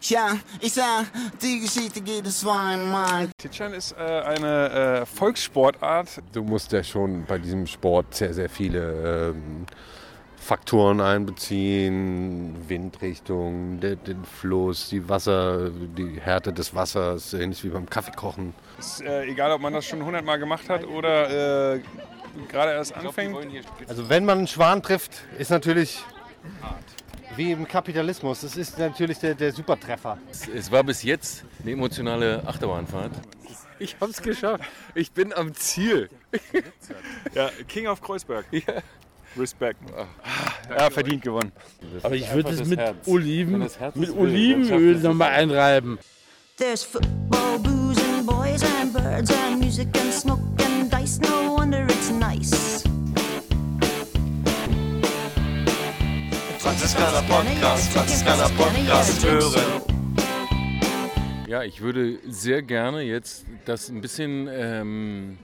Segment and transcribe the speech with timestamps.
[0.00, 1.04] Tja, ich sah,
[1.40, 3.28] die Geschichte geht es zweimal.
[3.38, 6.22] Titschern ist äh, eine äh, Volkssportart.
[6.32, 9.66] Du musst ja schon bei diesem Sport sehr, sehr viele ähm,
[10.36, 12.56] Faktoren einbeziehen.
[12.68, 18.54] Windrichtung, der, den Fluss, die Wasser, die Härte des Wassers, ähnlich wie beim Kaffeekochen.
[18.80, 21.80] Ist äh, egal, ob man das schon hundertmal gemacht hat oder äh,
[22.48, 23.36] gerade erst anfängt.
[23.86, 26.02] Also wenn man einen Schwan trifft, ist natürlich
[27.36, 28.40] wie im Kapitalismus.
[28.42, 30.18] Das ist natürlich der, der Supertreffer.
[30.54, 33.12] Es war bis jetzt eine emotionale Achterbahnfahrt.
[33.78, 34.64] Ich habe es geschafft.
[34.94, 36.08] Ich bin am Ziel.
[37.34, 38.44] Ja, King of Kreuzberg.
[38.50, 38.82] Ja.
[39.38, 39.80] Respekt.
[40.68, 41.52] Ja, verdient gewonnen.
[42.02, 43.06] Aber ich würde es mit Herz.
[43.06, 45.98] Oliven, das Herz mit es Olivenöl es nochmal einreiben.
[46.58, 51.18] There's football, booze, and boys, and birds, and music, and smoke, and dice.
[51.20, 52.81] No wonder it's nice.
[56.72, 59.82] Franziskaner Podcast, Franziskaner Podcast hören.
[61.46, 65.38] Ja, ich würde sehr gerne jetzt das ein bisschen ähm,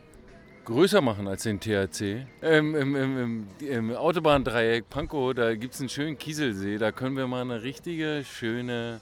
[0.65, 2.27] größer machen als den THC.
[2.41, 6.79] Ähm, im, im, im, Autobahndreieck Pankow, da gibt es einen schönen Kieselsee.
[6.79, 8.99] Da können wir mal eine richtige, schöne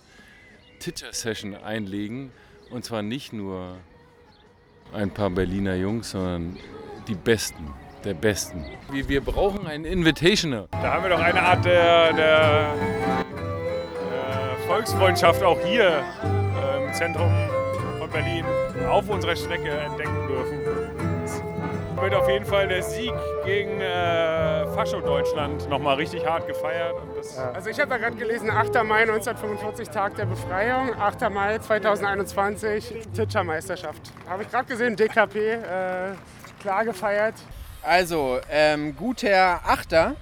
[0.81, 2.33] Titcher-Session einlegen.
[2.71, 3.77] Und zwar nicht nur
[4.93, 6.57] ein paar Berliner Jungs, sondern
[7.07, 7.73] die Besten,
[8.07, 8.65] der Besten.
[8.91, 10.69] Wir, wir brauchen einen Invitationer.
[10.71, 12.75] Da haben wir doch eine Art der, der
[14.13, 17.31] äh, Volksfreundschaft auch hier äh, im Zentrum
[17.99, 18.45] von Berlin
[18.89, 20.61] auf unserer Strecke entdecken dürfen.
[21.25, 21.43] Es
[22.01, 23.13] wird auf jeden Fall der Sieg
[23.45, 26.95] gegen äh, Fascho-Deutschland nochmal richtig hart gefeiert.
[26.95, 28.75] Und das, Also ich habe da gerade gelesen, 8.
[28.85, 31.29] Mai 1945, Tag der Befreiung, 8.
[31.31, 34.13] Mai 2021, Titscher-Meisterschaft.
[34.29, 35.59] Habe ich gerade gesehen, DKP, äh,
[36.61, 37.35] klar gefeiert.
[37.83, 40.17] Also, ähm, guter Achter,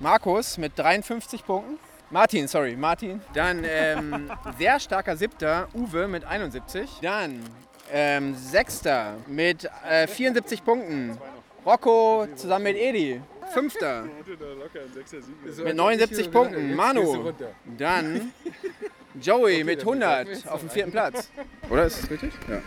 [0.00, 1.78] Markus mit 53 Punkten.
[2.10, 3.20] Martin, sorry, Martin.
[3.34, 6.98] Dann ähm, sehr starker Siebter, Uwe mit 71.
[7.02, 7.42] Dann
[7.92, 11.18] ähm, Sechster mit äh, 74 Punkten,
[11.66, 13.20] Rocco zusammen mit Edi.
[13.52, 14.04] Fünfter
[15.64, 17.32] mit 79 Punkten, Manu.
[17.78, 18.32] Dann
[19.20, 21.30] Joey mit 100 auf dem vierten Platz.
[21.70, 22.32] Oder ist das richtig?
[22.48, 22.60] Ja.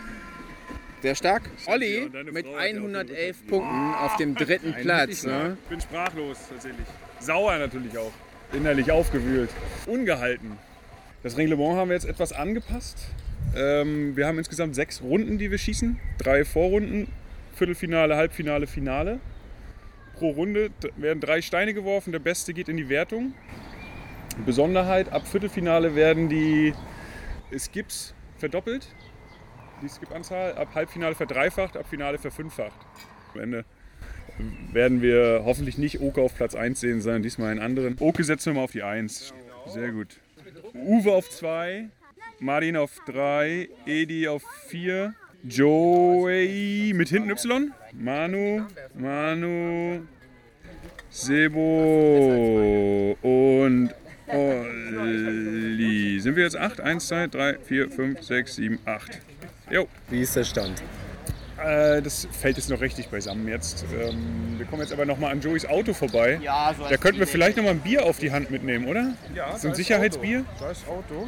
[1.02, 1.42] Sehr stark.
[1.66, 5.24] Olli mit 111 Punkten auf dem dritten Platz.
[5.24, 5.56] Ne?
[5.64, 6.86] Ich bin sprachlos tatsächlich.
[7.18, 8.12] Sauer natürlich auch.
[8.52, 9.50] Innerlich aufgewühlt.
[9.86, 10.56] Ungehalten.
[11.24, 13.08] Das Reglement haben wir jetzt etwas angepasst.
[13.56, 15.98] Ähm, wir haben insgesamt sechs Runden, die wir schießen.
[16.18, 17.08] Drei Vorrunden,
[17.56, 19.18] Viertelfinale, Halbfinale, Finale.
[20.14, 22.12] Pro Runde werden drei Steine geworfen.
[22.12, 23.34] Der Beste geht in die Wertung.
[24.46, 26.74] Besonderheit, ab Viertelfinale werden die
[27.58, 28.86] Skips verdoppelt.
[29.82, 30.54] Die Skip-Anzahl.
[30.54, 32.72] Ab Halbfinale verdreifacht, ab Finale verfünffacht.
[33.34, 33.64] Am Ende
[34.72, 37.96] werden wir hoffentlich nicht Oke auf Platz 1 sehen, sondern diesmal einen anderen.
[38.00, 39.34] Oke setzen wir mal auf die 1.
[39.66, 40.20] Sehr gut.
[40.74, 41.88] Uwe auf 2,
[42.38, 50.02] Martin auf 3, Edi auf 4, Joey mit hinten Y, Manu, Manu,
[51.10, 51.58] Sebo
[53.20, 53.90] und
[54.28, 56.20] Olli.
[56.20, 56.80] Sind wir jetzt 8?
[56.80, 59.20] 1, 2, 3, 4, 5, 6, 7, 8.
[59.72, 59.88] Jo.
[60.10, 60.82] Wie ist der Stand?
[61.56, 63.86] Äh, das fällt jetzt noch richtig beisammen jetzt.
[63.98, 66.38] Ähm, wir kommen jetzt aber nochmal an Joeys Auto vorbei.
[66.42, 69.14] Ja, so Da könnten wir vielleicht nochmal ein Bier auf die Hand mitnehmen, oder?
[69.34, 70.44] Ja, So ein Sicherheitsbier?
[70.60, 71.26] Da ist Auto.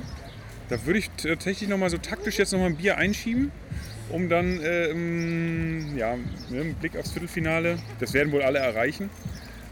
[0.68, 3.50] Da würde ich tatsächlich nochmal so taktisch jetzt nochmal ein Bier einschieben,
[4.10, 6.14] um dann ähm, ja,
[6.50, 9.08] ne, einen Blick aufs Viertelfinale, das werden wohl alle erreichen,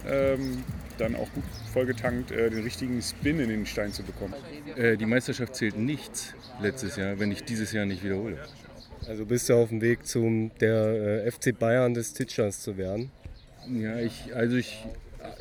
[0.09, 0.65] ähm,
[1.03, 4.35] dann auch gut vollgetankt äh, den richtigen Spin in den Stein zu bekommen.
[4.77, 8.39] Äh, die Meisterschaft zählt nichts letztes Jahr, wenn ich dieses Jahr nicht wiederhole.
[9.09, 13.11] Also bist du auf dem Weg zum der äh, FC Bayern des Titchers zu werden?
[13.69, 14.85] Ja, ich, also ich,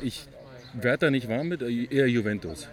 [0.00, 0.26] ich
[0.74, 2.68] werde da nicht warm mit, eher Juventus.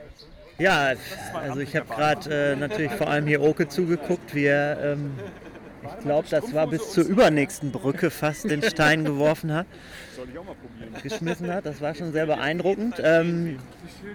[0.58, 0.94] Ja,
[1.34, 5.12] also ich habe gerade äh, natürlich vor allem hier Oke zugeguckt, wie er, ähm,
[5.84, 9.68] ich glaube, das war bis zur übernächsten Brücke fast den Stein geworfen hat,
[11.04, 11.66] geschmissen hat.
[11.66, 12.96] Das war schon sehr beeindruckend.
[13.04, 13.60] Ähm,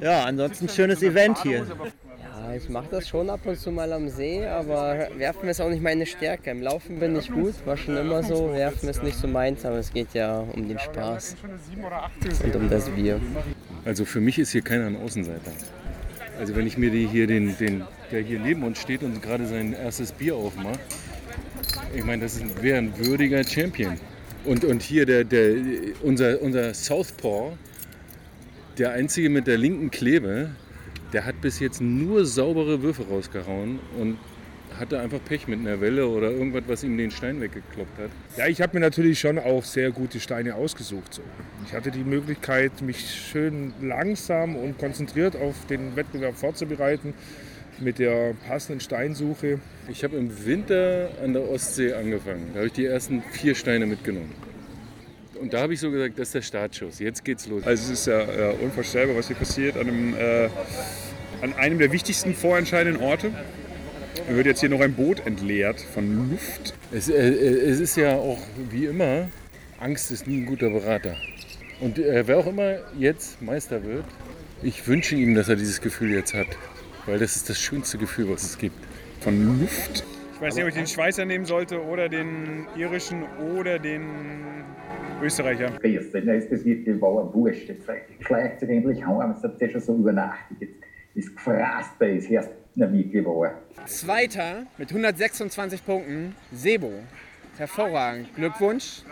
[0.00, 1.66] ja, ansonsten schönes Event hier.
[2.20, 5.70] Ja, ich mache das schon ab und zu mal am See, aber werfen ist auch
[5.70, 6.50] nicht meine Stärke.
[6.50, 8.52] Im Laufen bin ich gut, war schon immer so.
[8.52, 11.36] Werfen ist nicht so meins, aber es geht ja um den Spaß
[12.44, 13.20] und um das Bier.
[13.84, 15.52] Also für mich ist hier keiner ein Außenseiter.
[16.38, 19.46] Also wenn ich mir die hier den, den, der hier neben uns steht und gerade
[19.46, 20.80] sein erstes Bier aufmacht,
[21.94, 23.98] ich meine, das wäre ein würdiger Champion.
[24.44, 25.56] Und, und hier der, der,
[26.02, 27.56] unser, unser Southpaw,
[28.78, 30.50] der einzige mit der linken Klebe,
[31.12, 34.18] der hat bis jetzt nur saubere Würfe rausgehauen und
[34.78, 38.10] hatte einfach Pech mit einer Welle oder irgendwas, was ihm den Stein weggekloppt hat.
[38.36, 41.14] Ja, ich habe mir natürlich schon auch sehr gute Steine ausgesucht.
[41.14, 41.22] So.
[41.64, 47.14] Ich hatte die Möglichkeit, mich schön langsam und konzentriert auf den Wettbewerb vorzubereiten
[47.78, 49.60] mit der passenden Steinsuche.
[49.88, 52.50] Ich habe im Winter an der Ostsee angefangen.
[52.52, 54.32] Da habe ich die ersten vier Steine mitgenommen.
[55.40, 56.98] Und da habe ich so gesagt, das ist der Startschuss.
[57.00, 57.64] Jetzt geht's los.
[57.66, 60.48] Also es ist ja äh, unvorstellbar, was hier passiert an einem, äh,
[61.42, 63.30] an einem der wichtigsten vorentscheidenden Orte.
[64.26, 66.74] Da wird jetzt hier noch ein Boot entleert von Luft.
[66.92, 68.38] Es, äh, es ist ja auch
[68.70, 69.28] wie immer,
[69.80, 71.16] Angst ist nie ein guter Berater.
[71.80, 74.04] Und äh, wer auch immer jetzt Meister wird,
[74.62, 76.46] ich wünsche ihm, dass er dieses Gefühl jetzt hat.
[77.06, 78.76] Weil das ist das schönste Gefühl, was es gibt.
[79.20, 80.04] Von Luft?
[80.34, 83.22] Ich weiß nicht, ob ich den Schweizer nehmen sollte oder den irischen
[83.56, 84.04] oder den
[85.22, 85.70] Österreicher.
[85.80, 87.68] Besser, dann ist das wirklich wahr wurscht.
[87.68, 87.86] Jetzt
[88.20, 90.56] schleicht sich endlich heim, es hat ja schon so übernachtet.
[90.60, 90.74] Jetzt
[91.14, 93.54] ist gefrasst, da ist erst wirklich wahr.
[93.86, 96.90] Zweiter mit 126 Punkten, Sebo.
[97.56, 98.34] Hervorragend.
[98.34, 99.02] Glückwunsch.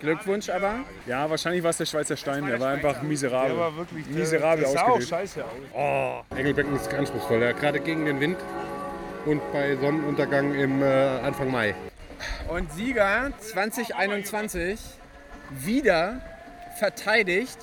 [0.00, 0.80] Glückwunsch aber.
[1.06, 2.46] Ja, wahrscheinlich war es der Schweizer Stein.
[2.46, 3.50] Der war einfach miserabel.
[3.50, 5.08] Der war wirklich der- miserabel der sah auch ausgewählt.
[5.08, 5.50] scheiße aus.
[5.74, 8.36] Oh, Engelbecken ist anspruchsvoll, ja, gerade gegen den Wind
[9.24, 11.74] und bei Sonnenuntergang im äh, Anfang Mai.
[12.48, 14.78] Und Sieger 2021
[15.50, 16.20] wieder
[16.78, 17.58] verteidigt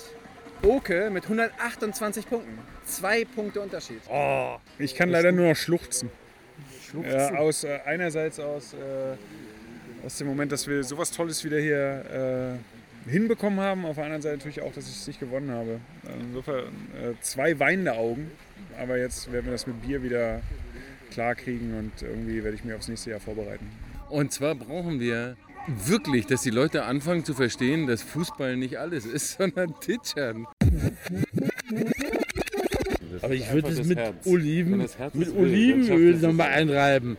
[0.62, 2.58] Oke mit 128 Punkten.
[2.86, 4.02] Zwei Punkte Unterschied.
[4.10, 6.10] Oh, ich kann leider nur noch schluchzen.
[7.10, 8.78] Ja, aus, äh, einerseits aus, äh,
[10.06, 12.58] aus dem Moment, dass wir sowas Tolles wieder hier
[13.08, 15.80] äh, hinbekommen haben, auf der anderen Seite natürlich auch, dass ich es nicht gewonnen habe.
[16.22, 16.66] Insofern
[17.02, 18.32] äh, zwei weinende Augen,
[18.80, 20.42] aber jetzt werden wir das mit Bier wieder
[21.12, 23.70] klar kriegen und irgendwie werde ich mich aufs nächste Jahr vorbereiten.
[24.10, 29.06] Und zwar brauchen wir wirklich, dass die Leute anfangen zu verstehen, dass Fußball nicht alles
[29.06, 30.48] ist, sondern Titschern.
[33.22, 34.26] Aber ich würde es das mit Herz.
[34.26, 37.18] Oliven, mit Olivenöl nochmal einreiben.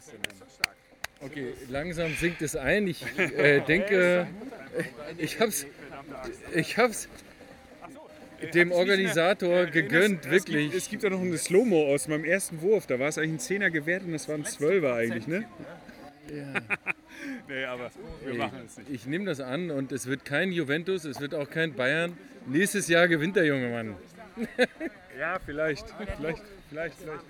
[0.00, 0.40] Scheiße, Mann.
[1.22, 2.86] Okay, langsam sinkt es ein.
[2.88, 4.26] Ich äh, denke,
[5.18, 5.66] ich hab's,
[6.54, 7.08] ich hab's
[8.54, 10.70] dem Organisator gegönnt, Es wirklich.
[10.70, 12.86] gibt, es gibt ja noch eine Slow-Mo aus meinem ersten Wurf.
[12.86, 15.44] Da war es eigentlich ein Zehner gewährt und das war ein Zwölfer eigentlich, ne?
[16.34, 16.54] Ja.
[17.48, 17.90] nee, aber
[18.24, 18.90] wir machen es nicht.
[18.90, 22.16] Ich nehme das an und es wird kein Juventus, es wird auch kein Bayern.
[22.46, 23.96] Nächstes Jahr gewinnt der junge Mann.
[25.18, 25.86] Ja, vielleicht.
[26.16, 26.96] Vielleicht, vielleicht, vielleicht.
[26.96, 27.24] vielleicht.